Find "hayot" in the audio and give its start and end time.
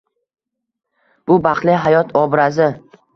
1.83-2.15